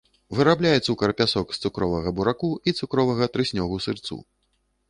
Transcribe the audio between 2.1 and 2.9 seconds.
бураку і